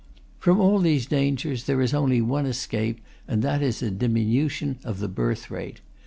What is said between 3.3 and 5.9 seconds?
that is a diminution of the birth rate.